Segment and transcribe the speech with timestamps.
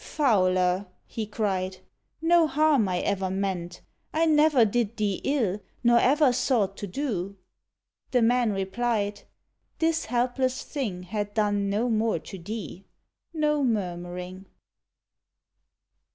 [0.03, 1.77] "Fowler," he cried,
[2.23, 3.81] "no harm I ever meant:
[4.11, 7.37] I never did thee ill, nor ever sought To do."
[8.09, 9.21] The man replied,
[9.77, 12.83] "This helpless thing Had done no more to thee;
[13.31, 14.47] no murmuring!"